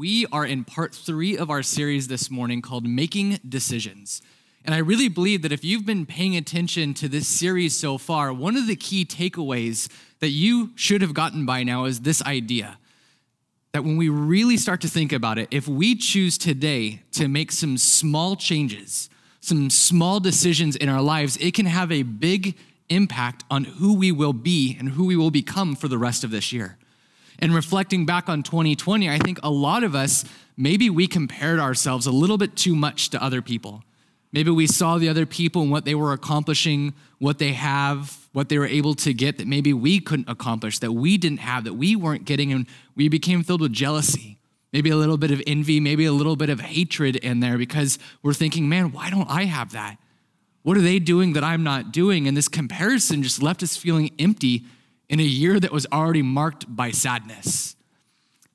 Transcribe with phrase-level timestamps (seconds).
[0.00, 4.22] We are in part three of our series this morning called Making Decisions.
[4.64, 8.32] And I really believe that if you've been paying attention to this series so far,
[8.32, 9.90] one of the key takeaways
[10.20, 12.78] that you should have gotten by now is this idea
[13.72, 17.52] that when we really start to think about it, if we choose today to make
[17.52, 19.10] some small changes,
[19.42, 22.56] some small decisions in our lives, it can have a big
[22.88, 26.30] impact on who we will be and who we will become for the rest of
[26.30, 26.78] this year.
[27.40, 30.24] And reflecting back on 2020, I think a lot of us,
[30.56, 33.82] maybe we compared ourselves a little bit too much to other people.
[34.32, 38.48] Maybe we saw the other people and what they were accomplishing, what they have, what
[38.48, 41.74] they were able to get that maybe we couldn't accomplish, that we didn't have, that
[41.74, 44.38] we weren't getting, and we became filled with jealousy.
[44.72, 47.98] Maybe a little bit of envy, maybe a little bit of hatred in there because
[48.22, 49.96] we're thinking, man, why don't I have that?
[50.62, 52.28] What are they doing that I'm not doing?
[52.28, 54.64] And this comparison just left us feeling empty
[55.10, 57.76] in a year that was already marked by sadness.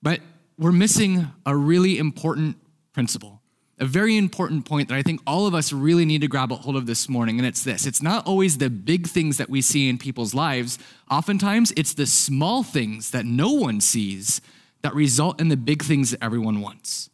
[0.01, 0.21] But
[0.57, 2.55] we're missing a really important
[2.93, 3.41] principle,
[3.77, 6.55] a very important point that I think all of us really need to grab a
[6.55, 7.37] hold of this morning.
[7.37, 10.79] And it's this it's not always the big things that we see in people's lives,
[11.11, 14.39] oftentimes, it's the small things that no one sees
[14.81, 17.09] that result in the big things that everyone wants.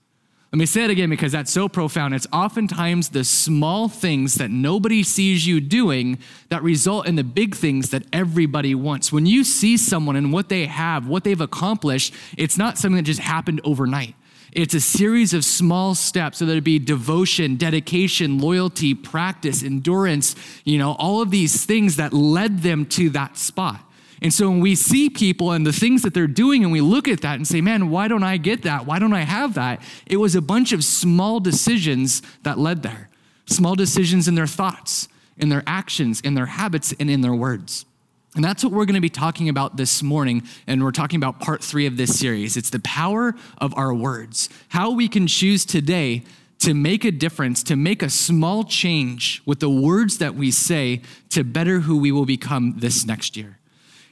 [0.52, 2.14] Let me say it again because that's so profound.
[2.14, 7.56] It's oftentimes the small things that nobody sees you doing that result in the big
[7.56, 9.14] things that everybody wants.
[9.14, 13.04] When you see someone and what they have, what they've accomplished, it's not something that
[13.04, 14.14] just happened overnight.
[14.52, 20.36] It's a series of small steps, whether it be devotion, dedication, loyalty, practice, endurance,
[20.66, 23.80] you know, all of these things that led them to that spot.
[24.22, 27.08] And so when we see people and the things that they're doing, and we look
[27.08, 28.86] at that and say, man, why don't I get that?
[28.86, 29.82] Why don't I have that?
[30.06, 33.10] It was a bunch of small decisions that led there.
[33.48, 37.86] Small decisions in their thoughts, in their actions, in their habits, and in their words.
[38.36, 40.44] And that's what we're going to be talking about this morning.
[40.68, 42.56] And we're talking about part three of this series.
[42.56, 46.24] It's the power of our words, how we can choose today
[46.60, 51.02] to make a difference, to make a small change with the words that we say
[51.32, 53.58] to better who we will become this next year.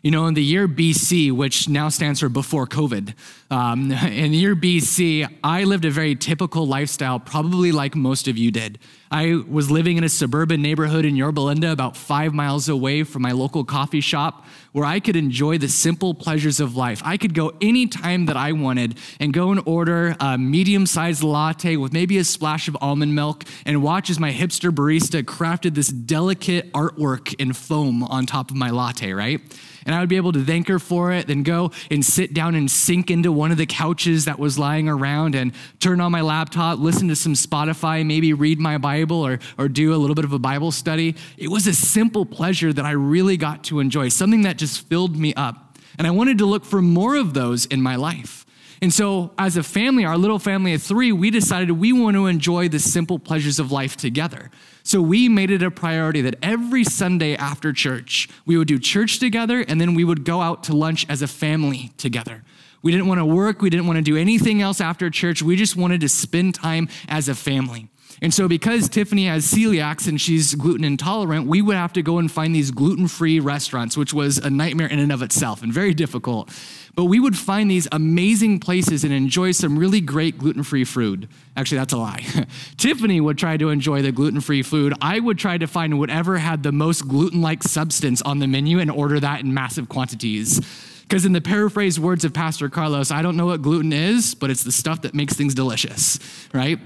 [0.02, 3.14] You know, in the year BC, which now stands for before COVID,
[3.52, 8.38] um, in the year BC, I lived a very typical lifestyle, probably like most of
[8.38, 8.80] you did.
[9.12, 13.24] I was living in a suburban neighborhood in Yorba Linda, about five miles away from
[13.24, 17.02] my local coffee shop, where I could enjoy the simple pleasures of life.
[17.04, 21.76] I could go anytime that I wanted and go and order a medium sized latte
[21.76, 25.88] with maybe a splash of almond milk and watch as my hipster barista crafted this
[25.88, 29.42] delicate artwork in foam on top of my latte, right?
[29.86, 32.56] And I would be able to thank her for it, then go and sit down
[32.56, 36.22] and sink into one of the couches that was lying around and turn on my
[36.22, 40.26] laptop, listen to some Spotify, maybe read my Bible or, or do a little bit
[40.26, 41.16] of a Bible study.
[41.38, 45.16] It was a simple pleasure that I really got to enjoy, something that just filled
[45.16, 45.78] me up.
[45.98, 48.46] And I wanted to look for more of those in my life.
[48.82, 52.28] And so, as a family, our little family of three, we decided we want to
[52.28, 54.50] enjoy the simple pleasures of life together.
[54.84, 59.20] So, we made it a priority that every Sunday after church, we would do church
[59.20, 62.44] together and then we would go out to lunch as a family together.
[62.82, 65.42] We didn't want to work, we didn't want to do anything else after church.
[65.42, 67.89] We just wanted to spend time as a family.
[68.22, 72.18] And so, because Tiffany has celiacs and she's gluten intolerant, we would have to go
[72.18, 75.72] and find these gluten free restaurants, which was a nightmare in and of itself and
[75.72, 76.50] very difficult.
[76.96, 81.30] But we would find these amazing places and enjoy some really great gluten free food.
[81.56, 82.26] Actually, that's a lie.
[82.78, 84.94] Tiffany would try to enjoy the gluten free food.
[85.00, 88.80] I would try to find whatever had the most gluten like substance on the menu
[88.80, 90.60] and order that in massive quantities.
[91.04, 94.52] Because, in the paraphrased words of Pastor Carlos, I don't know what gluten is, but
[94.52, 96.20] it's the stuff that makes things delicious,
[96.54, 96.80] right?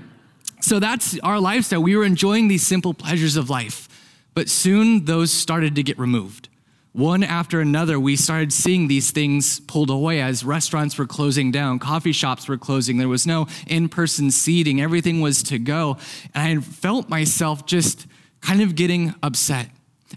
[0.63, 1.84] So that's our lifestyle.
[1.84, 3.90] We were enjoying these simple pleasures of life,
[4.34, 6.47] but soon those started to get removed.
[6.94, 11.79] One after another, we started seeing these things pulled away as restaurants were closing down,
[11.79, 15.97] coffee shops were closing, there was no in person seating, everything was to go.
[16.34, 18.07] And I felt myself just
[18.40, 19.68] kind of getting upset.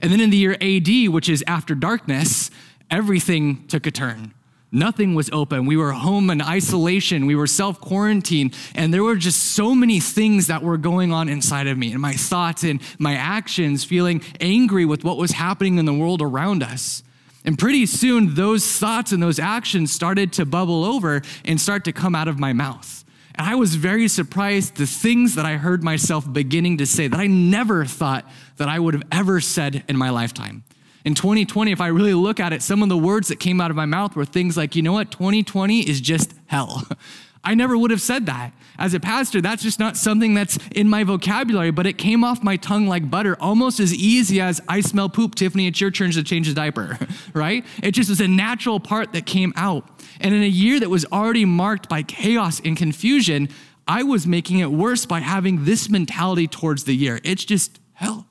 [0.01, 2.53] And then in the year AD, which is after darkness,
[2.89, 4.33] everything took a turn.
[4.73, 5.65] Nothing was open.
[5.65, 7.27] We were home in isolation.
[7.27, 8.55] We were self quarantined.
[8.75, 12.01] And there were just so many things that were going on inside of me and
[12.01, 16.63] my thoughts and my actions, feeling angry with what was happening in the world around
[16.63, 17.03] us.
[17.45, 21.93] And pretty soon, those thoughts and those actions started to bubble over and start to
[21.93, 23.05] come out of my mouth.
[23.37, 27.21] And I was very surprised the things that I heard myself beginning to say that
[27.21, 30.65] I never thought that I would have ever said in my lifetime
[31.07, 33.71] in 2020, if I really look at it, some of the words that came out
[33.71, 36.83] of my mouth were things like, you know what, 2020 is just hell.
[37.45, 38.53] I never would have said that.
[38.77, 42.43] As a pastor, that's just not something that's in my vocabulary, but it came off
[42.43, 46.11] my tongue like butter, almost as easy as I smell poop, Tiffany, it's your turn
[46.11, 46.99] to change the diaper,
[47.33, 47.65] right?
[47.85, 49.89] It just was a natural part that came out.
[50.19, 53.49] And in a year that was already marked by chaos and confusion,
[53.87, 57.21] I was making it worse by having this mentality towards the year.
[57.23, 58.27] It's just hell.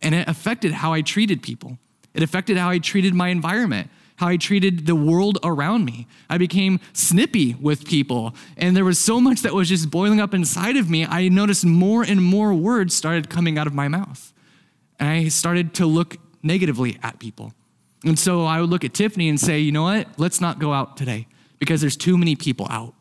[0.00, 1.76] And it affected how I treated people.
[2.18, 6.08] It affected how I treated my environment, how I treated the world around me.
[6.28, 8.34] I became snippy with people.
[8.56, 11.06] And there was so much that was just boiling up inside of me.
[11.06, 14.32] I noticed more and more words started coming out of my mouth.
[14.98, 17.54] And I started to look negatively at people.
[18.04, 20.08] And so I would look at Tiffany and say, you know what?
[20.16, 21.28] Let's not go out today
[21.60, 22.94] because there's too many people out.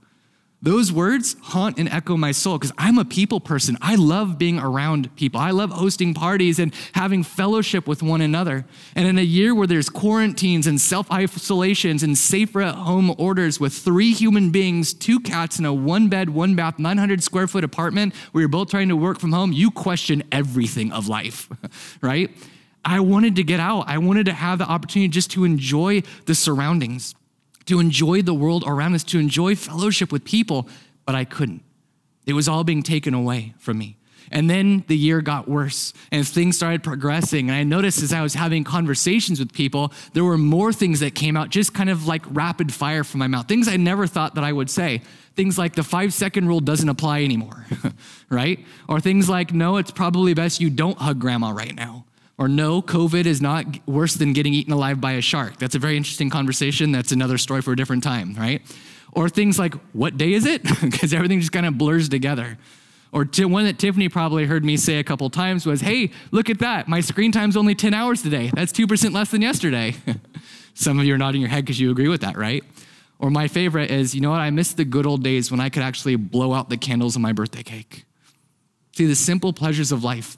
[0.59, 3.77] Those words haunt and echo my soul because I'm a people person.
[3.80, 5.39] I love being around people.
[5.39, 8.65] I love hosting parties and having fellowship with one another.
[8.95, 13.59] And in a year where there's quarantines and self isolations and safer at home orders
[13.59, 17.63] with three human beings, two cats, in a one bed, one bath, 900 square foot
[17.63, 21.50] apartment where you're both trying to work from home, you question everything of life,
[22.01, 22.31] right?
[22.83, 23.83] I wanted to get out.
[23.88, 27.13] I wanted to have the opportunity just to enjoy the surroundings,
[27.68, 30.68] to enjoy the world around us, to enjoy fellowship with people,
[31.06, 31.64] but I couldn't.
[32.25, 33.98] It was all being taken away from me.
[34.31, 37.50] And then the year got worse and things started progressing.
[37.50, 41.16] And I noticed as I was having conversations with people, there were more things that
[41.16, 44.36] came out just kind of like rapid fire from my mouth, things I never thought
[44.36, 45.02] that I would say.
[45.36, 47.66] Things like the five second rule doesn't apply anymore,
[48.30, 48.60] right?
[48.90, 52.06] Or things like, no, it's probably best you don't hug grandma right now.
[52.38, 55.57] Or no, COVID is not worse than getting eaten alive by a shark.
[55.57, 56.92] That's a very interesting conversation.
[56.92, 58.62] That's another story for a different time, right?
[59.12, 60.62] Or things like, what day is it?
[60.81, 62.57] Because everything just kind of blurs together.
[63.12, 66.60] Or one that Tiffany probably heard me say a couple times was, hey, look at
[66.60, 66.88] that.
[66.88, 68.51] My screen time's only 10 hours today.
[68.54, 69.95] That's 2% less than yesterday.
[70.75, 72.63] Some of you are nodding your head because you agree with that, right?
[73.18, 74.42] Or my favorite is, you know what?
[74.42, 77.24] I miss the good old days when I could actually blow out the candles on
[77.24, 78.06] my birthday cake.
[78.95, 80.38] See, the simple pleasures of life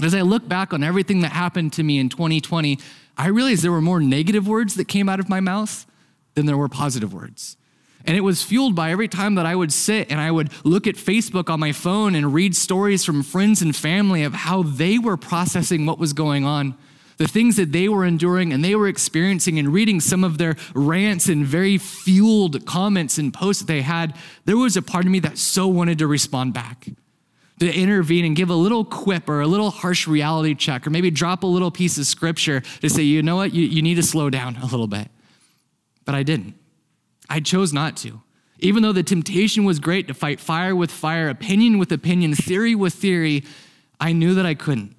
[0.00, 2.78] but as I look back on everything that happened to me in 2020,
[3.18, 5.84] I realized there were more negative words that came out of my mouth
[6.32, 7.58] than there were positive words.
[8.06, 10.86] And it was fueled by every time that I would sit and I would look
[10.86, 14.98] at Facebook on my phone and read stories from friends and family of how they
[14.98, 16.78] were processing what was going on,
[17.18, 20.56] the things that they were enduring and they were experiencing, and reading some of their
[20.74, 24.16] rants and very fueled comments and posts that they had.
[24.46, 26.88] There was a part of me that so wanted to respond back
[27.60, 31.10] to intervene and give a little quip or a little harsh reality check, or maybe
[31.10, 34.02] drop a little piece of scripture to say, you know what, you, you need to
[34.02, 35.08] slow down a little bit.
[36.06, 36.54] But I didn't.
[37.28, 38.22] I chose not to.
[38.60, 42.74] Even though the temptation was great to fight fire with fire, opinion with opinion, theory
[42.74, 43.44] with theory,
[44.00, 44.96] I knew that I couldn't.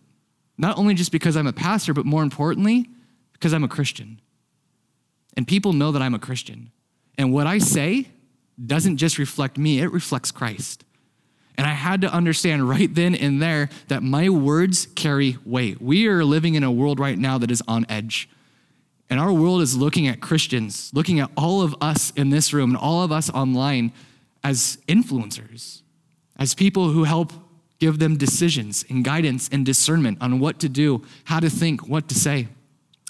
[0.57, 2.89] Not only just because I'm a pastor, but more importantly,
[3.33, 4.21] because I'm a Christian.
[5.35, 6.71] And people know that I'm a Christian.
[7.17, 8.09] And what I say
[8.63, 10.85] doesn't just reflect me, it reflects Christ.
[11.57, 15.81] And I had to understand right then and there that my words carry weight.
[15.81, 18.29] We are living in a world right now that is on edge.
[19.09, 22.71] And our world is looking at Christians, looking at all of us in this room
[22.71, 23.91] and all of us online
[24.43, 25.81] as influencers,
[26.39, 27.33] as people who help
[27.79, 32.07] give them decisions and guidance and discernment on what to do, how to think, what
[32.07, 32.47] to say.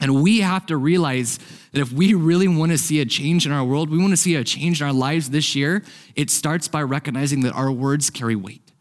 [0.02, 1.38] And we have to realize
[1.72, 4.18] that if we really want to see a change in our world, we want to
[4.18, 5.84] see a change in our lives this year,
[6.16, 8.72] it starts by recognizing that our words carry weight,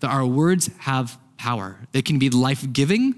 [0.00, 1.80] that our words have power.
[1.90, 3.16] They can be life giving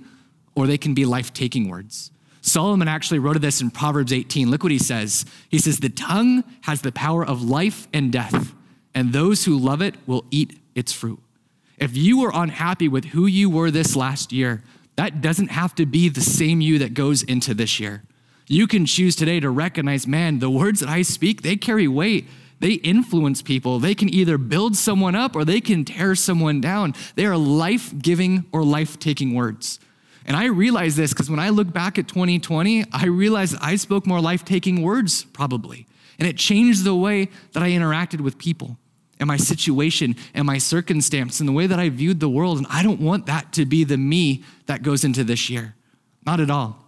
[0.55, 2.11] or they can be life taking words.
[2.43, 4.51] Solomon actually wrote this in Proverbs 18.
[4.51, 5.27] Look what he says.
[5.51, 8.55] He says, The tongue has the power of life and death,
[8.95, 11.21] and those who love it will eat its fruit.
[11.77, 14.63] If you were unhappy with who you were this last year,
[15.01, 18.03] that doesn't have to be the same you that goes into this year.
[18.47, 22.29] You can choose today to recognize, man, the words that I speak, they carry weight.
[22.59, 23.79] They influence people.
[23.79, 26.95] They can either build someone up or they can tear someone down.
[27.15, 29.81] They are life giving or life taking words.
[30.27, 34.07] And I realize this because when I look back at 2020, I realized I spoke
[34.07, 35.87] more life taking words probably.
[36.19, 38.77] And it changed the way that I interacted with people
[39.21, 42.59] and my situation and my circumstance and the way that I viewed the world.
[42.59, 45.77] And I don't want that to be the me that goes into this year.
[46.27, 46.85] Not at all.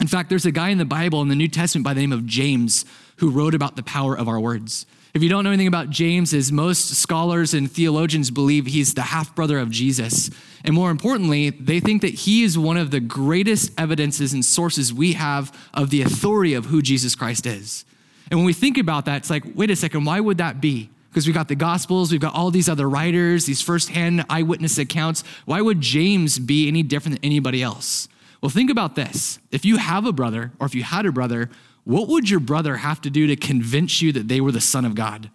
[0.00, 2.12] In fact, there's a guy in the Bible in the New Testament by the name
[2.12, 2.84] of James
[3.16, 4.86] who wrote about the power of our words.
[5.14, 9.02] If you don't know anything about James, as most scholars and theologians believe he's the
[9.02, 10.30] half brother of Jesus.
[10.64, 14.92] And more importantly, they think that he is one of the greatest evidences and sources
[14.92, 17.84] we have of the authority of who Jesus Christ is.
[18.30, 20.90] And when we think about that, it's like, wait a second, why would that be?
[21.18, 25.24] Because we've got the Gospels, we've got all these other writers, these firsthand eyewitness accounts.
[25.44, 28.08] Why would James be any different than anybody else?
[28.40, 29.38] Well, think about this.
[29.50, 31.50] If you have a brother, or if you had a brother,
[31.84, 34.84] what would your brother have to do to convince you that they were the Son
[34.84, 35.30] of God?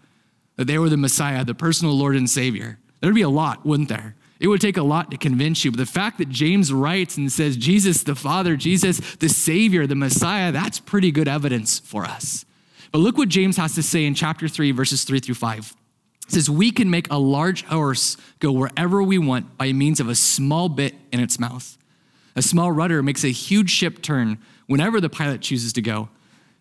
[0.56, 2.78] that they were the Messiah, the personal Lord and Savior.
[3.00, 4.16] There'd be a lot, wouldn't there?
[4.40, 5.72] It would take a lot to convince you.
[5.72, 9.96] But the fact that James writes and says, Jesus the Father, Jesus the Savior, the
[9.96, 12.46] Messiah, that's pretty good evidence for us.
[12.94, 15.76] But look what James has to say in chapter 3, verses 3 through 5.
[16.28, 20.08] It says, We can make a large horse go wherever we want by means of
[20.08, 21.76] a small bit in its mouth.
[22.36, 26.10] A small rudder makes a huge ship turn whenever the pilot chooses to go,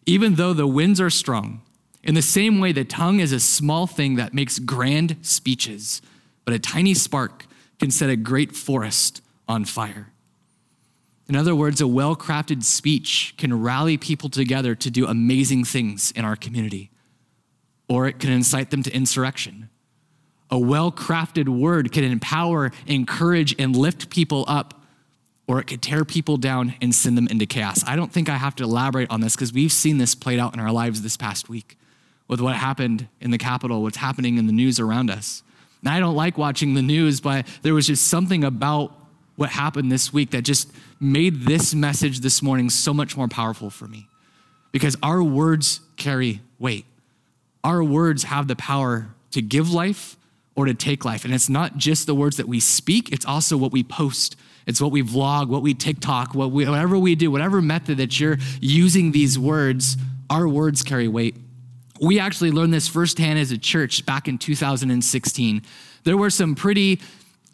[0.07, 1.61] even though the winds are strong.
[2.03, 6.01] In the same way, the tongue is a small thing that makes grand speeches,
[6.47, 7.45] but a tiny spark
[7.79, 10.12] can set a great forest on fire.
[11.33, 16.11] In other words, a well crafted speech can rally people together to do amazing things
[16.11, 16.91] in our community,
[17.89, 19.71] or it can incite them to insurrection.
[20.51, 24.83] A well crafted word can empower, encourage, and lift people up,
[25.47, 27.83] or it could tear people down and send them into chaos.
[27.87, 30.53] I don't think I have to elaborate on this because we've seen this played out
[30.53, 31.79] in our lives this past week
[32.29, 35.43] with what happened in the Capitol, what's happening in the news around us.
[35.81, 39.02] And I don't like watching the news, but there was just something about
[39.37, 40.71] what happened this week that just
[41.01, 44.09] made this message this morning so much more powerful for me.
[44.71, 46.87] Because our words carry weight.
[47.65, 50.17] Our words have the power to give life
[50.55, 51.25] or to take life.
[51.25, 54.37] And it's not just the words that we speak, it's also what we post.
[54.67, 58.21] It's what we vlog, what we TikTok, what we, whatever we do, whatever method that
[58.21, 59.97] you're using these words,
[60.31, 61.37] our words carry weight.
[62.01, 65.63] We actually learned this firsthand as a church back in 2016.
[66.05, 67.01] There were some pretty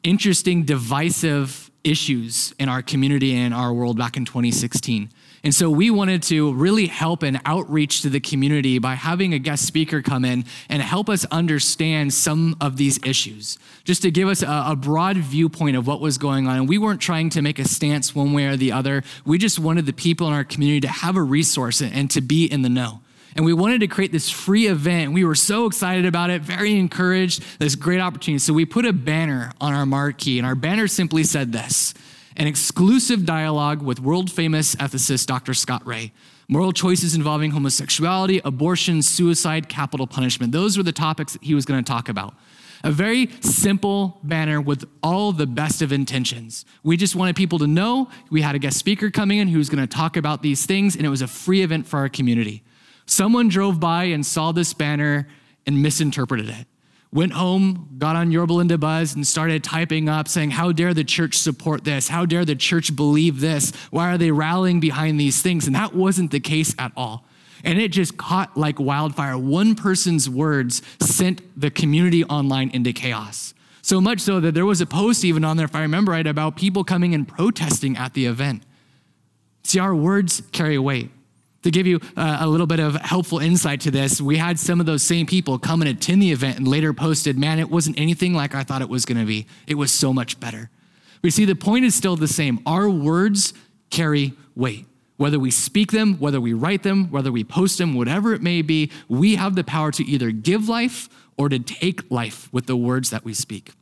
[0.02, 5.10] interesting, divisive issues in our community and our world back in 2016.
[5.44, 9.38] And so we wanted to really help and outreach to the community by having a
[9.38, 14.28] guest speaker come in and help us understand some of these issues, just to give
[14.28, 16.56] us a, a, broad viewpoint of what was going on.
[16.56, 19.04] And we weren't trying to make a stance one way or the other.
[19.24, 22.46] We just wanted the people in our community to have a resource and to be
[22.46, 23.00] in the know.
[23.38, 25.12] And we wanted to create this free event.
[25.12, 28.40] We were so excited about it, very encouraged, this great opportunity.
[28.40, 31.94] So we put a banner on our marquee, and our banner simply said this
[32.34, 35.54] an exclusive dialogue with world famous ethicist Dr.
[35.54, 36.10] Scott Rae.
[36.48, 40.50] Moral choices involving homosexuality, abortion, suicide, capital punishment.
[40.50, 42.34] Those were the topics that he was going to talk about.
[42.82, 46.64] A very simple banner with all the best of intentions.
[46.82, 49.68] We just wanted people to know we had a guest speaker coming in who was
[49.68, 52.64] going to talk about these things, and it was a free event for our community.
[53.08, 55.26] Someone drove by and saw this banner
[55.66, 56.66] and misinterpreted it.
[57.10, 61.04] Went home, got on Yorba Linda Buzz, and started typing up saying, How dare the
[61.04, 62.08] church support this?
[62.08, 63.72] How dare the church believe this?
[63.90, 65.66] Why are they rallying behind these things?
[65.66, 67.24] And that wasn't the case at all.
[67.64, 69.38] And it just caught like wildfire.
[69.38, 73.54] One person's words sent the community online into chaos.
[73.80, 76.26] So much so that there was a post even on there, if I remember right,
[76.26, 78.64] about people coming and protesting at the event.
[79.62, 81.10] See, our words carry weight.
[81.64, 84.78] To give you uh, a little bit of helpful insight to this, we had some
[84.78, 87.98] of those same people come and attend the event and later posted, man, it wasn't
[87.98, 89.46] anything like I thought it was going to be.
[89.66, 90.70] It was so much better.
[91.22, 92.60] We see the point is still the same.
[92.64, 93.54] Our words
[93.90, 94.86] carry weight.
[95.16, 98.62] Whether we speak them, whether we write them, whether we post them, whatever it may
[98.62, 102.76] be, we have the power to either give life or to take life with the
[102.76, 103.72] words that we speak.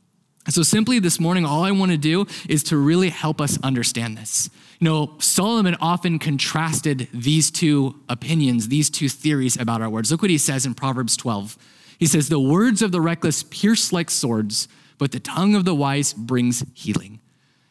[0.49, 4.17] So, simply this morning, all I want to do is to really help us understand
[4.17, 4.49] this.
[4.79, 10.11] You know, Solomon often contrasted these two opinions, these two theories about our words.
[10.11, 11.57] Look what he says in Proverbs 12.
[11.97, 14.67] He says, The words of the reckless pierce like swords,
[14.99, 17.19] but the tongue of the wise brings healing.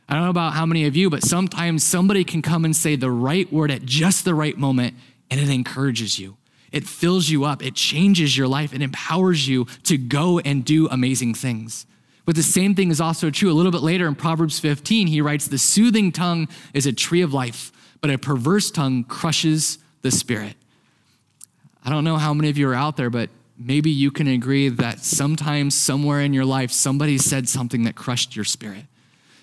[0.08, 2.96] I don't know about how many of you, but sometimes somebody can come and say
[2.96, 4.94] the right word at just the right moment,
[5.30, 6.36] and it encourages you.
[6.72, 10.88] It fills you up, it changes your life, it empowers you to go and do
[10.88, 11.86] amazing things.
[12.26, 15.06] But the same thing is also true a little bit later in Proverbs 15.
[15.06, 19.78] He writes, The soothing tongue is a tree of life, but a perverse tongue crushes
[20.02, 20.56] the spirit.
[21.84, 24.68] I don't know how many of you are out there, but maybe you can agree
[24.68, 28.86] that sometimes, somewhere in your life, somebody said something that crushed your spirit.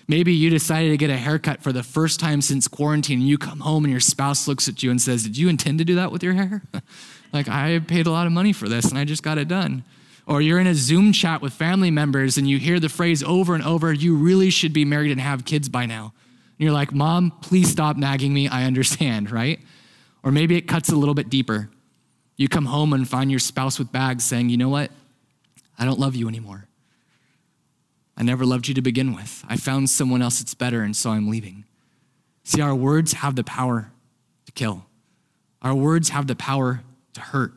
[0.06, 3.38] Maybe you decided to get a haircut for the first time since quarantine, and you
[3.38, 5.94] come home and your spouse looks at you and says, Did you intend to do
[5.94, 6.62] that with your hair?
[7.32, 9.84] like, I paid a lot of money for this and I just got it done.
[10.26, 13.54] Or you're in a Zoom chat with family members and you hear the phrase over
[13.54, 16.14] and over, you really should be married and have kids by now.
[16.58, 18.48] And you're like, Mom, please stop nagging me.
[18.48, 19.60] I understand, right?
[20.22, 21.68] Or maybe it cuts a little bit deeper.
[22.36, 24.90] You come home and find your spouse with bags saying, You know what?
[25.78, 26.66] I don't love you anymore.
[28.16, 29.44] I never loved you to begin with.
[29.48, 31.64] I found someone else that's better, and so I'm leaving.
[32.44, 33.90] See, our words have the power
[34.46, 34.86] to kill,
[35.62, 36.82] our words have the power
[37.14, 37.52] to hurt.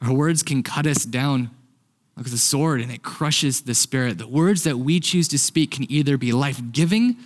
[0.00, 1.50] Our words can cut us down
[2.16, 4.18] like a sword and it crushes the spirit.
[4.18, 7.16] The words that we choose to speak can either be life giving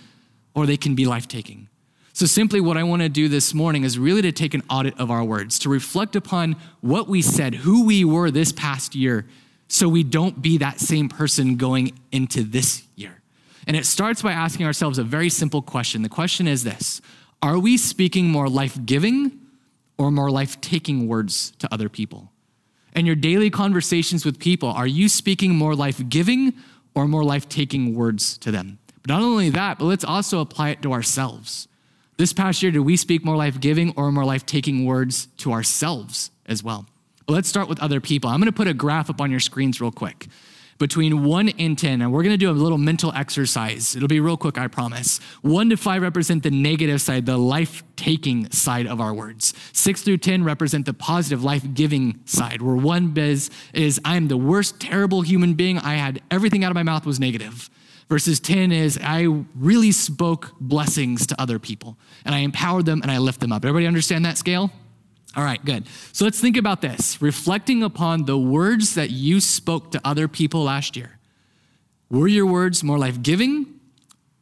[0.53, 1.67] or they can be life taking.
[2.13, 4.99] So, simply what I want to do this morning is really to take an audit
[4.99, 9.27] of our words, to reflect upon what we said, who we were this past year,
[9.67, 13.21] so we don't be that same person going into this year.
[13.67, 16.01] And it starts by asking ourselves a very simple question.
[16.01, 17.01] The question is this
[17.43, 19.39] Are we speaking more life giving
[19.99, 22.31] or more life taking words to other people?
[22.97, 26.53] In your daily conversations with people, are you speaking more life giving
[26.95, 28.79] or more life taking words to them?
[29.03, 31.67] But not only that, but let's also apply it to ourselves.
[32.17, 35.51] This past year, did we speak more life giving or more life taking words to
[35.51, 36.87] ourselves as well?
[37.27, 38.31] But let's start with other people.
[38.31, 40.25] I'm going to put a graph up on your screens real quick
[40.77, 43.95] between 1 and 10, and we're gonna do a little mental exercise.
[43.95, 45.19] It'll be real quick, I promise.
[45.41, 49.53] 1 to 5 represent the negative side, the life taking side of our words.
[49.73, 54.37] 6 through 10 represent the positive, life giving side, where 1 is, is I'm the
[54.37, 55.77] worst, terrible human being.
[55.79, 57.69] I had everything out of my mouth was negative.
[58.09, 63.11] Verses 10 is I really spoke blessings to other people and I empowered them and
[63.11, 63.65] I lift them up.
[63.65, 64.71] Everybody understand that scale?
[65.37, 65.85] All right, good.
[66.13, 67.21] So let's think about this.
[67.21, 71.19] Reflecting upon the words that you spoke to other people last year.
[72.09, 73.79] Were your words more life giving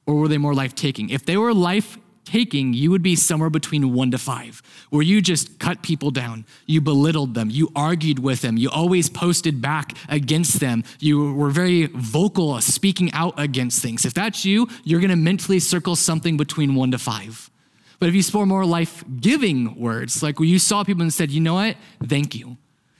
[0.05, 1.09] or were they more life taking?
[1.09, 5.21] If they were life taking, you would be somewhere between one to five, where you
[5.21, 9.95] just cut people down, you belittled them, you argued with them, you always posted back
[10.09, 14.05] against them, you were very vocal uh, speaking out against things.
[14.05, 17.51] If that's you, you're gonna mentally circle something between one to five.
[17.99, 21.31] But if you spoke more life giving words, like when you saw people and said,
[21.31, 21.77] you know what?
[22.03, 22.57] Thank you.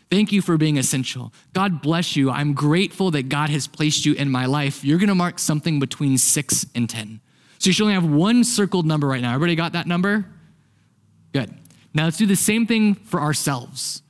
[0.09, 1.33] Thank you for being essential.
[1.53, 2.29] God bless you.
[2.29, 4.83] I'm grateful that God has placed you in my life.
[4.83, 7.19] You're going to mark something between six and 10.
[7.57, 9.33] So you should only have one circled number right now.
[9.33, 10.25] Everybody got that number?
[11.33, 11.53] Good.
[11.93, 14.03] Now let's do the same thing for ourselves.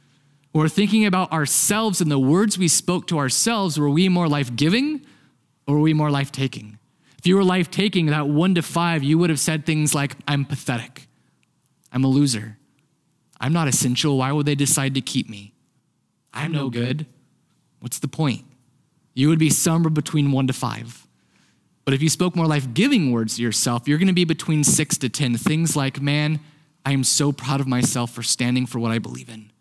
[0.53, 3.79] We're thinking about ourselves and the words we spoke to ourselves.
[3.79, 5.05] Were we more life giving
[5.67, 6.79] or were we more life taking?
[7.25, 10.15] If you were life taking, that one to five, you would have said things like,
[10.27, 11.07] I'm pathetic.
[11.91, 12.59] I'm a loser.
[13.41, 14.19] I'm not essential.
[14.19, 15.51] Why would they decide to keep me?
[16.31, 17.07] I'm no good.
[17.79, 18.45] What's the point?
[19.15, 21.07] You would be somewhere between one to five.
[21.83, 24.63] But if you spoke more life giving words to yourself, you're going to be between
[24.63, 25.35] six to 10.
[25.37, 26.39] Things like, man,
[26.85, 29.51] I am so proud of myself for standing for what I believe in.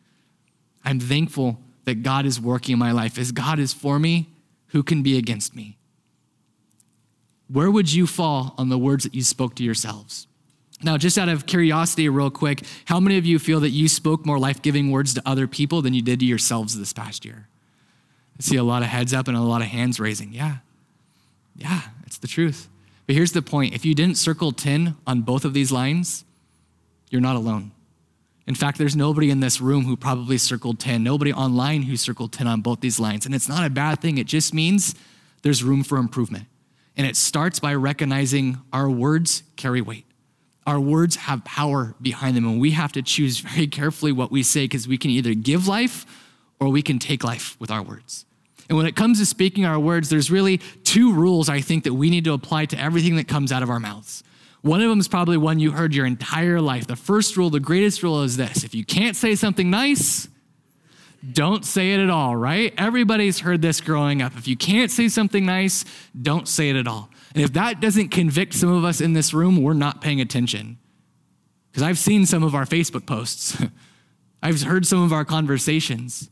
[0.85, 3.17] I'm thankful that God is working in my life.
[3.17, 4.29] As God is for me,
[4.67, 5.79] who can be against me?
[7.49, 10.27] Where would you fall on the words that you spoke to yourselves?
[10.83, 14.27] Now, just out of curiosity, real quick, how many of you feel that you spoke
[14.27, 17.49] more life giving words to other people than you did to yourselves this past year?
[18.39, 20.33] I see a lot of heads up and a lot of hands raising.
[20.33, 20.57] Yeah,
[21.57, 22.69] yeah, it's the truth.
[23.07, 26.25] But here's the point if you didn't circle 10 on both of these lines,
[27.11, 27.71] you're not alone.
[28.47, 32.33] In fact, there's nobody in this room who probably circled 10, nobody online who circled
[32.33, 33.25] 10 on both these lines.
[33.25, 34.95] And it's not a bad thing, it just means
[35.43, 36.47] there's room for improvement.
[36.97, 40.07] And it starts by recognizing our words carry weight.
[40.67, 44.43] Our words have power behind them, and we have to choose very carefully what we
[44.43, 46.07] say because we can either give life
[46.61, 48.25] or we can take life with our words.
[48.69, 51.93] And when it comes to speaking our words, there's really two rules I think that
[51.93, 54.23] we need to apply to everything that comes out of our mouths.
[54.63, 56.87] One of them is probably one you heard your entire life.
[56.87, 60.29] The first rule, the greatest rule is this if you can't say something nice,
[61.33, 62.75] don't say it at all, right?
[62.77, 64.37] Everybody's heard this growing up.
[64.37, 65.85] If you can't say something nice,
[66.21, 67.11] don't say it at all.
[67.35, 70.79] And if that doesn't convict some of us in this room, we're not paying attention.
[71.71, 73.61] Because I've seen some of our Facebook posts,
[74.43, 76.31] I've heard some of our conversations.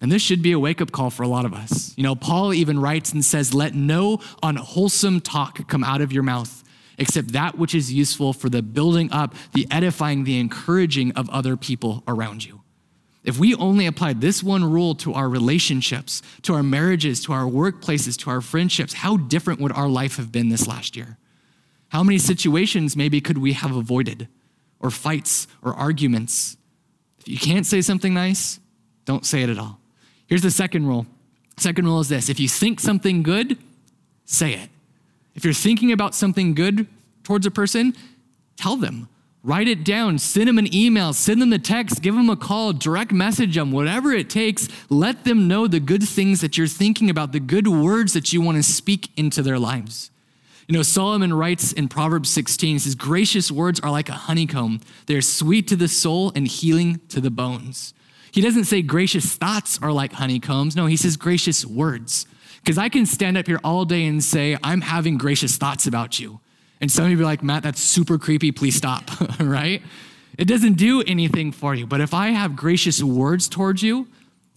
[0.00, 1.92] And this should be a wake up call for a lot of us.
[1.96, 6.22] You know, Paul even writes and says, Let no unwholesome talk come out of your
[6.22, 6.62] mouth,
[6.96, 11.56] except that which is useful for the building up, the edifying, the encouraging of other
[11.56, 12.59] people around you.
[13.22, 17.44] If we only applied this one rule to our relationships, to our marriages, to our
[17.44, 21.18] workplaces, to our friendships, how different would our life have been this last year?
[21.88, 24.28] How many situations maybe could we have avoided,
[24.78, 26.56] or fights, or arguments?
[27.18, 28.58] If you can't say something nice,
[29.04, 29.78] don't say it at all.
[30.26, 31.06] Here's the second rule.
[31.58, 33.58] Second rule is this if you think something good,
[34.24, 34.70] say it.
[35.34, 36.86] If you're thinking about something good
[37.22, 37.94] towards a person,
[38.56, 39.08] tell them.
[39.42, 42.74] Write it down, send them an email, send them the text, give them a call,
[42.74, 44.68] direct message them, whatever it takes.
[44.90, 48.42] Let them know the good things that you're thinking about, the good words that you
[48.42, 50.10] want to speak into their lives.
[50.68, 54.80] You know, Solomon writes in Proverbs 16, he says, Gracious words are like a honeycomb.
[55.06, 57.94] They're sweet to the soul and healing to the bones.
[58.30, 60.76] He doesn't say gracious thoughts are like honeycombs.
[60.76, 62.26] No, he says gracious words.
[62.62, 66.20] Because I can stand up here all day and say, I'm having gracious thoughts about
[66.20, 66.40] you.
[66.80, 68.52] And some of you are like, Matt, that's super creepy.
[68.52, 69.82] Please stop, right?
[70.38, 71.86] It doesn't do anything for you.
[71.86, 74.08] But if I have gracious words towards you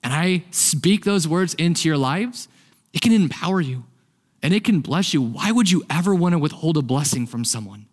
[0.01, 2.47] and I speak those words into your lives,
[2.93, 3.83] it can empower you
[4.41, 5.21] and it can bless you.
[5.21, 7.87] Why would you ever want to withhold a blessing from someone?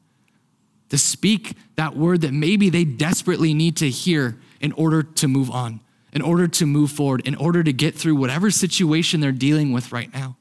[0.90, 5.50] To speak that word that maybe they desperately need to hear in order to move
[5.50, 5.80] on.
[6.12, 9.92] in order to move forward, in order to get through whatever situation they're dealing with
[9.92, 10.36] right now.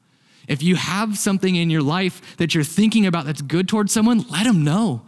[0.50, 4.24] If you have something in your life that you're thinking about that's good towards someone,
[4.30, 5.02] let them know.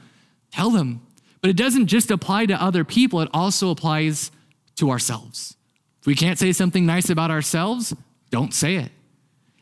[0.53, 1.05] Tell them.
[1.41, 4.31] But it doesn't just apply to other people, it also applies
[4.77, 5.57] to ourselves.
[6.01, 7.93] If we can't say something nice about ourselves,
[8.31, 8.93] don't say it.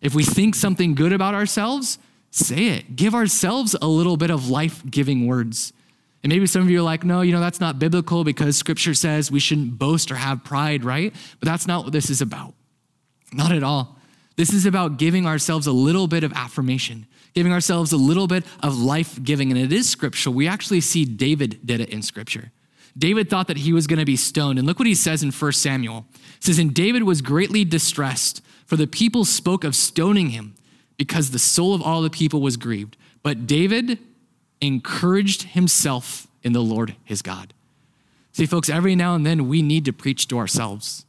[0.02, 1.98] If we think something good about ourselves,
[2.30, 2.94] say it.
[2.94, 5.72] Give ourselves a little bit of life giving words.
[6.22, 8.92] And maybe some of you are like, no, you know, that's not biblical because scripture
[8.92, 11.14] says we shouldn't boast or have pride, right?
[11.38, 12.52] But that's not what this is about.
[13.32, 13.96] Not at all.
[14.36, 18.44] This is about giving ourselves a little bit of affirmation, giving ourselves a little bit
[18.62, 19.50] of life giving.
[19.50, 20.34] And it is scriptural.
[20.34, 22.52] We actually see David did it in scripture.
[22.96, 24.58] David thought that he was going to be stoned.
[24.58, 26.06] And look what he says in 1 Samuel.
[26.36, 30.54] It says, And David was greatly distressed, for the people spoke of stoning him,
[30.96, 32.96] because the soul of all the people was grieved.
[33.22, 33.98] But David
[34.60, 37.54] encouraged himself in the Lord his God.
[38.32, 41.04] See, folks, every now and then we need to preach to ourselves.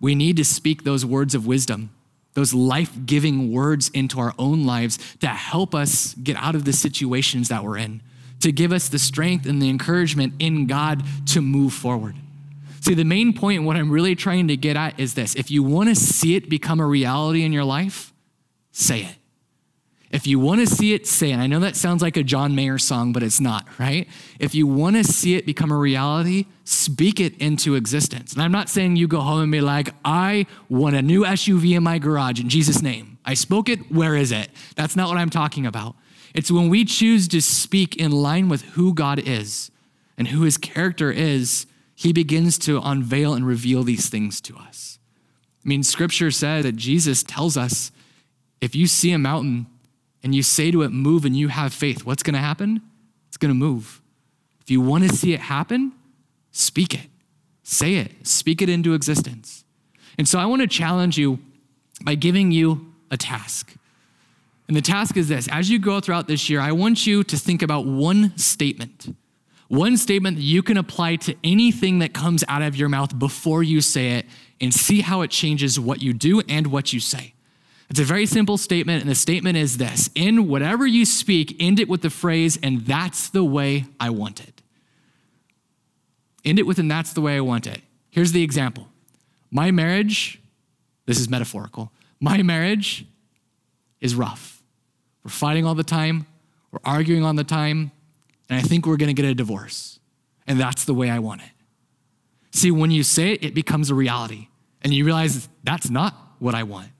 [0.00, 1.90] We need to speak those words of wisdom,
[2.34, 6.72] those life giving words into our own lives to help us get out of the
[6.72, 8.02] situations that we're in,
[8.40, 12.16] to give us the strength and the encouragement in God to move forward.
[12.80, 15.62] See, the main point, what I'm really trying to get at is this if you
[15.62, 18.12] want to see it become a reality in your life,
[18.72, 19.16] say it.
[20.12, 21.38] If you want to see it, say it.
[21.38, 24.06] I know that sounds like a John Mayer song, but it's not, right?
[24.38, 28.34] If you want to see it become a reality, speak it into existence.
[28.34, 31.74] And I'm not saying you go home and be like, I want a new SUV
[31.74, 33.16] in my garage in Jesus' name.
[33.24, 34.50] I spoke it, where is it?
[34.76, 35.96] That's not what I'm talking about.
[36.34, 39.70] It's when we choose to speak in line with who God is
[40.18, 44.98] and who his character is, he begins to unveil and reveal these things to us.
[45.64, 47.92] I mean, scripture says that Jesus tells us
[48.60, 49.66] if you see a mountain
[50.22, 52.80] and you say to it, move, and you have faith, what's going to happen?
[53.28, 54.00] It's going to move.
[54.60, 55.92] If you want to see it happen,
[56.52, 57.08] speak it,
[57.62, 59.64] say it, speak it into existence.
[60.18, 61.38] And so I want to challenge you
[62.04, 63.74] by giving you a task.
[64.68, 67.36] And the task is this as you go throughout this year, I want you to
[67.36, 69.14] think about one statement,
[69.68, 73.62] one statement that you can apply to anything that comes out of your mouth before
[73.62, 74.26] you say it,
[74.60, 77.31] and see how it changes what you do and what you say.
[77.92, 81.78] It's a very simple statement, and the statement is this In whatever you speak, end
[81.78, 84.62] it with the phrase, and that's the way I want it.
[86.42, 87.82] End it with, and that's the way I want it.
[88.08, 88.88] Here's the example
[89.50, 90.40] My marriage,
[91.04, 93.04] this is metaphorical, my marriage
[94.00, 94.62] is rough.
[95.22, 96.24] We're fighting all the time,
[96.70, 97.92] we're arguing all the time,
[98.48, 100.00] and I think we're gonna get a divorce.
[100.46, 101.50] And that's the way I want it.
[102.52, 104.48] See, when you say it, it becomes a reality,
[104.80, 106.91] and you realize that's not what I want.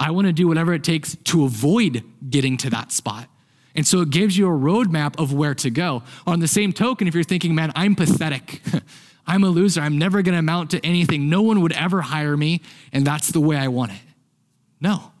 [0.00, 3.28] I want to do whatever it takes to avoid getting to that spot.
[3.74, 6.02] And so it gives you a roadmap of where to go.
[6.26, 8.62] On the same token, if you're thinking, man, I'm pathetic,
[9.26, 12.36] I'm a loser, I'm never going to amount to anything, no one would ever hire
[12.36, 14.00] me, and that's the way I want it.
[14.80, 15.12] No,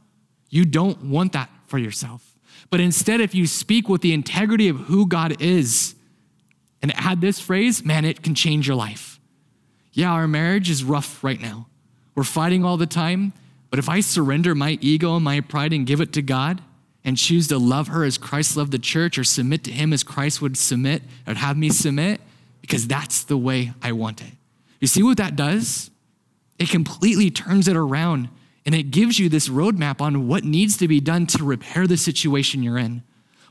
[0.48, 2.34] you don't want that for yourself.
[2.70, 5.94] But instead, if you speak with the integrity of who God is
[6.82, 9.20] and add this phrase, man, it can change your life.
[9.92, 11.66] Yeah, our marriage is rough right now.
[12.14, 13.32] We're fighting all the time.
[13.70, 16.60] But if I surrender my ego and my pride and give it to God
[17.04, 20.02] and choose to love her as Christ loved the church or submit to him as
[20.02, 22.20] Christ would submit or have me submit,
[22.60, 24.32] because that's the way I want it.
[24.80, 25.90] You see what that does?
[26.58, 28.28] It completely turns it around
[28.66, 31.96] and it gives you this roadmap on what needs to be done to repair the
[31.96, 33.02] situation you're in.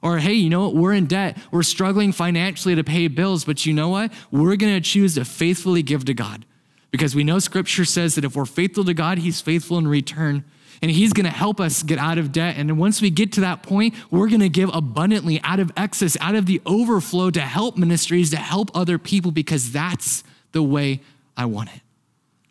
[0.01, 0.75] Or, hey, you know what?
[0.75, 1.38] We're in debt.
[1.51, 4.13] We're struggling financially to pay bills, but you know what?
[4.32, 6.45] We're going to choose to faithfully give to God.
[6.91, 10.43] Because we know scripture says that if we're faithful to God, He's faithful in return.
[10.82, 12.56] And He's going to help us get out of debt.
[12.58, 16.17] And once we get to that point, we're going to give abundantly out of excess,
[16.21, 21.02] out of the overflow to help ministries, to help other people, because that's the way
[21.38, 21.82] I want it.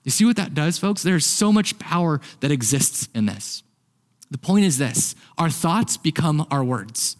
[0.04, 1.02] You see what that does, folks?
[1.02, 3.62] There's so much power that exists in this.
[4.30, 7.16] The point is this our thoughts become our words,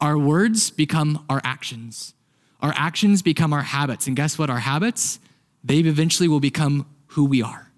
[0.00, 2.14] our words become our actions,
[2.60, 4.06] our actions become our habits.
[4.06, 4.50] And guess what?
[4.50, 5.20] Our habits
[5.64, 7.68] they eventually will become who we are.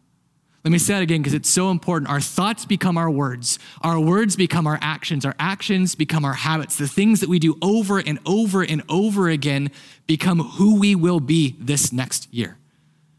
[0.64, 2.10] Let me say that again because it's so important.
[2.10, 3.58] Our thoughts become our words.
[3.80, 5.24] Our words become our actions.
[5.24, 6.76] Our actions become our habits.
[6.76, 9.70] The things that we do over and over and over again
[10.06, 12.58] become who we will be this next year.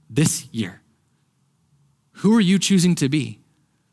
[0.08, 0.82] This year.
[2.16, 3.40] Who are you choosing to be?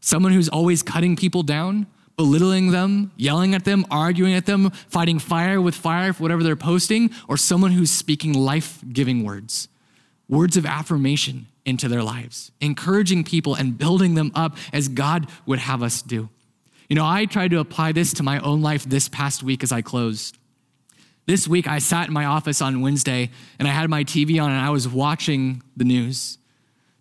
[0.00, 5.18] Someone who's always cutting people down, belittling them, yelling at them, arguing at them, fighting
[5.18, 9.68] fire with fire for whatever they're posting, or someone who's speaking life giving words?
[10.28, 15.58] Words of affirmation into their lives, encouraging people and building them up as God would
[15.58, 16.28] have us do.
[16.88, 19.72] You know, I tried to apply this to my own life this past week as
[19.72, 20.38] I closed.
[21.26, 24.50] This week, I sat in my office on Wednesday and I had my TV on
[24.50, 26.38] and I was watching the news.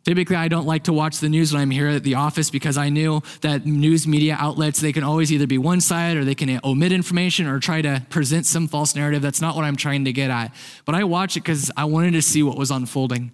[0.07, 2.77] Typically, I don't like to watch the news when I'm here at the office because
[2.77, 6.33] I knew that news media outlets, they can always either be one side or they
[6.33, 9.21] can omit information or try to present some false narrative.
[9.21, 10.55] That's not what I'm trying to get at.
[10.85, 13.33] But I watched it because I wanted to see what was unfolding.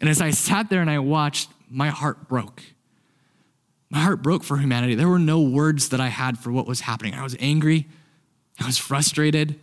[0.00, 2.62] And as I sat there and I watched, my heart broke.
[3.90, 4.94] My heart broke for humanity.
[4.94, 7.12] There were no words that I had for what was happening.
[7.12, 7.88] I was angry.
[8.58, 9.60] I was frustrated.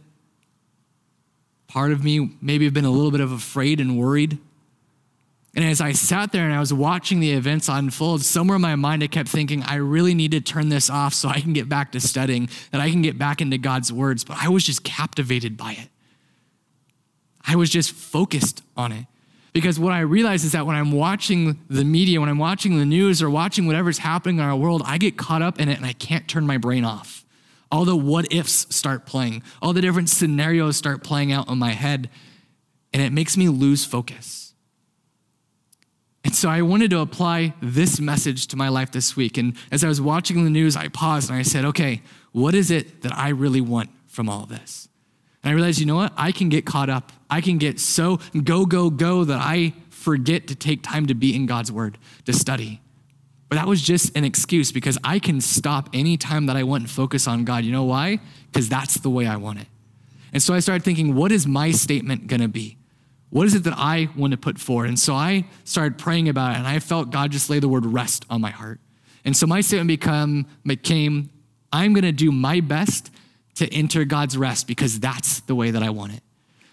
[1.65, 4.37] Part of me maybe have been a little bit of afraid and worried.
[5.55, 8.75] And as I sat there and I was watching the events unfold, somewhere in my
[8.75, 11.69] mind I kept thinking, I really need to turn this off so I can get
[11.69, 14.23] back to studying, that I can get back into God's words.
[14.23, 15.89] But I was just captivated by it.
[17.45, 19.05] I was just focused on it.
[19.51, 22.85] Because what I realize is that when I'm watching the media, when I'm watching the
[22.85, 25.85] news or watching whatever's happening in our world, I get caught up in it and
[25.85, 27.23] I can't turn my brain off.
[27.71, 31.71] All the what ifs start playing, all the different scenarios start playing out in my
[31.71, 32.09] head,
[32.91, 34.42] and it makes me lose focus.
[36.33, 39.37] And so I wanted to apply this message to my life this week.
[39.37, 42.71] And as I was watching the news, I paused and I said, okay, what is
[42.71, 44.89] it that I really want from all this?
[45.43, 46.11] And I realized, you know what?
[46.17, 47.11] I can get caught up.
[47.29, 51.35] I can get so go, go, go that I forget to take time to be
[51.35, 52.81] in God's word, to study.
[53.47, 56.81] But that was just an excuse because I can stop any time that I want
[56.81, 57.63] and focus on God.
[57.63, 58.17] You know why?
[58.51, 59.67] Because that's the way I want it.
[60.33, 62.79] And so I started thinking, what is my statement going to be?
[63.33, 64.89] What is it that I want to put forward?
[64.89, 67.83] And so I started praying about it, and I felt God just lay the word
[67.83, 68.79] rest on my heart.
[69.25, 69.87] And so my statement
[70.63, 71.31] became,
[71.71, 73.09] I'm going to do my best
[73.55, 76.21] to enter God's rest because that's the way that I want it.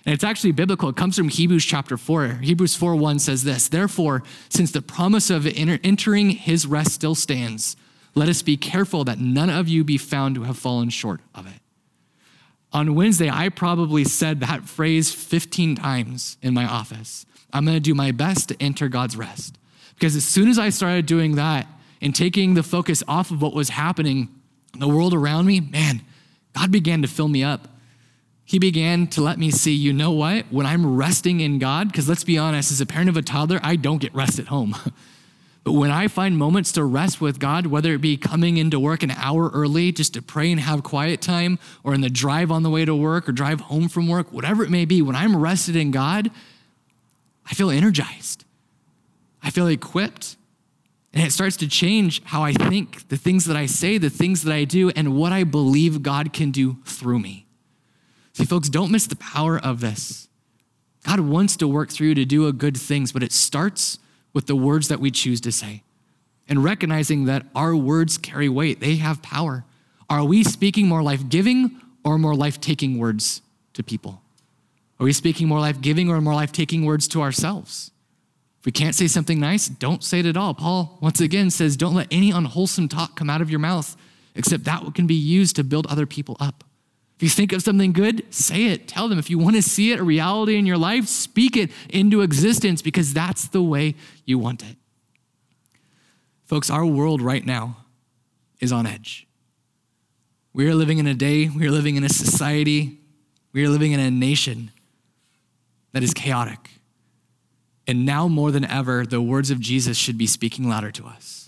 [0.05, 0.91] And it's actually biblical.
[0.91, 2.29] It comes from Hebrews chapter 4.
[2.43, 7.75] Hebrews 4 1 says this Therefore, since the promise of entering his rest still stands,
[8.15, 11.47] let us be careful that none of you be found to have fallen short of
[11.47, 11.60] it.
[12.73, 17.27] On Wednesday, I probably said that phrase 15 times in my office.
[17.53, 19.59] I'm going to do my best to enter God's rest.
[19.95, 21.67] Because as soon as I started doing that
[22.01, 24.29] and taking the focus off of what was happening
[24.73, 26.03] in the world around me, man,
[26.57, 27.69] God began to fill me up.
[28.45, 30.47] He began to let me see, you know what?
[30.51, 33.61] When I'm resting in God, because let's be honest, as a parent of a toddler,
[33.63, 34.75] I don't get rest at home.
[35.63, 39.03] But when I find moments to rest with God, whether it be coming into work
[39.03, 42.63] an hour early just to pray and have quiet time, or in the drive on
[42.63, 45.37] the way to work or drive home from work, whatever it may be, when I'm
[45.37, 46.31] rested in God,
[47.45, 48.45] I feel energized.
[49.43, 50.37] I feel equipped.
[51.13, 54.45] And it starts to change how I think, the things that I say, the things
[54.45, 57.47] that I do, and what I believe God can do through me.
[58.33, 60.29] See, folks, don't miss the power of this.
[61.05, 63.99] God wants to work through you to do a good things, but it starts
[64.33, 65.83] with the words that we choose to say
[66.51, 69.65] and recognizing that our words carry weight, they have power.
[70.11, 73.41] Are we speaking more life giving or more life taking words
[73.75, 74.21] to people?
[74.99, 77.93] Are we speaking more life giving or more life taking words to ourselves?
[78.59, 80.53] If we can't say something nice, don't say it at all.
[80.53, 83.97] Paul, once again, says, Don't let any unwholesome talk come out of your mouth,
[84.35, 86.65] except that can be used to build other people up.
[87.21, 88.89] If you think of something good, say it.
[88.89, 89.19] Tell them.
[89.19, 92.81] If you want to see it, a reality in your life, speak it into existence
[92.81, 94.79] because that's the way you want it.
[96.47, 97.77] Folks, our world right now
[98.59, 99.27] is on edge.
[100.55, 103.01] We are living in a day, we are living in a society,
[103.53, 104.71] we are living in a nation
[105.93, 106.71] that is chaotic.
[107.87, 111.40] And now more than ever, the words of Jesus should be speaking louder to us.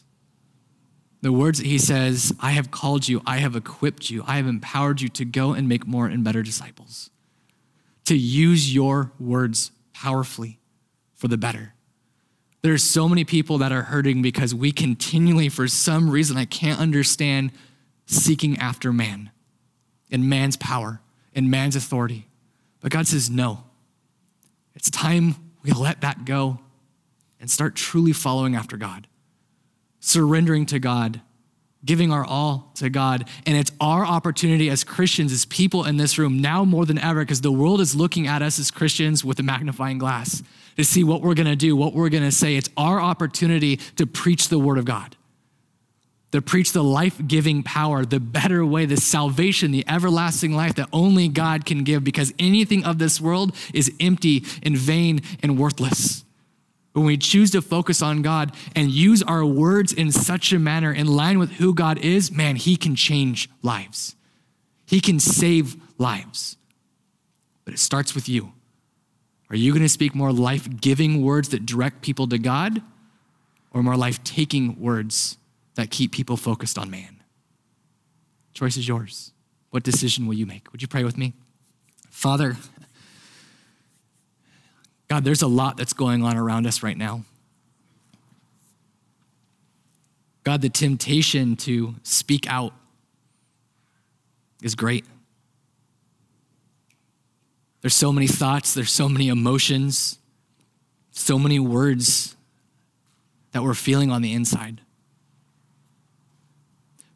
[1.22, 4.48] The words that he says, I have called you, I have equipped you, I have
[4.48, 7.10] empowered you to go and make more and better disciples,
[8.06, 10.58] to use your words powerfully
[11.14, 11.74] for the better.
[12.62, 16.44] There are so many people that are hurting because we continually, for some reason I
[16.44, 17.52] can't understand,
[18.06, 19.30] seeking after man
[20.10, 21.00] and man's power
[21.34, 22.26] and man's authority.
[22.80, 23.64] But God says, no.
[24.74, 26.58] It's time we let that go
[27.40, 29.06] and start truly following after God
[30.02, 31.22] surrendering to God,
[31.84, 33.28] giving our all to God.
[33.46, 37.20] And it's our opportunity as Christians, as people in this room, now more than ever,
[37.20, 40.42] because the world is looking at us as Christians with a magnifying glass
[40.76, 42.56] to see what we're gonna do, what we're gonna say.
[42.56, 45.16] It's our opportunity to preach the word of God.
[46.32, 50.88] To preach the life giving power, the better way, the salvation, the everlasting life that
[50.92, 56.21] only God can give because anything of this world is empty and vain and worthless.
[56.92, 60.92] When we choose to focus on God and use our words in such a manner
[60.92, 64.14] in line with who God is, man, He can change lives.
[64.84, 66.56] He can save lives.
[67.64, 68.52] But it starts with you.
[69.48, 72.82] Are you going to speak more life giving words that direct people to God
[73.70, 75.36] or more life taking words
[75.74, 77.22] that keep people focused on man?
[78.52, 79.32] Choice is yours.
[79.70, 80.70] What decision will you make?
[80.72, 81.32] Would you pray with me?
[82.10, 82.56] Father,
[85.12, 87.22] God, there's a lot that's going on around us right now.
[90.42, 92.72] God, the temptation to speak out
[94.62, 95.04] is great.
[97.82, 100.18] There's so many thoughts, there's so many emotions,
[101.10, 102.34] so many words
[103.50, 104.80] that we're feeling on the inside.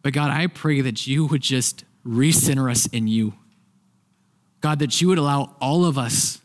[0.02, 3.32] But God, I pray that you would just recenter us in you.
[4.60, 6.42] God, that you would allow all of us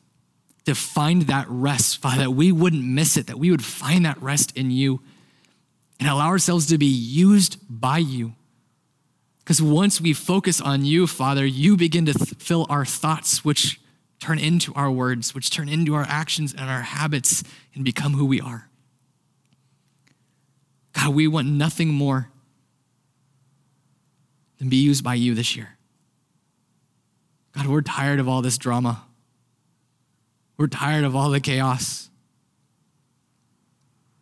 [0.65, 4.21] to find that rest, Father, that we wouldn't miss it, that we would find that
[4.21, 5.01] rest in you
[5.99, 8.33] and allow ourselves to be used by you.
[9.39, 13.79] Because once we focus on you, Father, you begin to th- fill our thoughts, which
[14.19, 17.43] turn into our words, which turn into our actions and our habits
[17.73, 18.69] and become who we are.
[20.93, 22.29] God, we want nothing more
[24.59, 25.77] than be used by you this year.
[27.53, 29.03] God, we're tired of all this drama.
[30.61, 32.11] We're tired of all the chaos.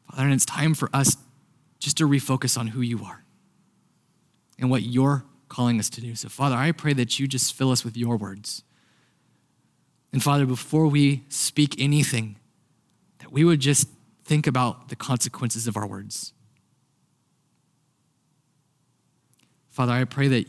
[0.10, 1.18] Father, and it's time for us
[1.80, 3.26] just to refocus on who you are
[4.58, 6.16] and what you're calling us to do.
[6.16, 8.64] So, Father, I pray that you just fill us with your words.
[10.14, 12.38] And Father, before we speak anything,
[13.18, 13.90] that we would just
[14.24, 16.32] think about the consequences of our words.
[19.72, 20.48] Father, I pray that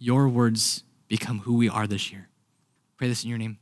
[0.00, 2.30] your words become who we are this year.
[2.96, 3.58] Pray this in your name.